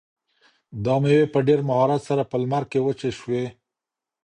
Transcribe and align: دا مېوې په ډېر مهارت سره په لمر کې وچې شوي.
دا 0.85 0.95
مېوې 1.01 1.25
په 1.33 1.39
ډېر 1.47 1.59
مهارت 1.69 2.01
سره 2.09 2.23
په 2.31 2.35
لمر 2.41 2.63
کې 2.71 2.83
وچې 2.85 3.09
شوي. 3.19 3.45